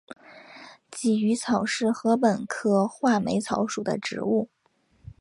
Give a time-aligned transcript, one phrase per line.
[0.89, 4.49] 鲫鱼草是禾本科画眉草属的植物。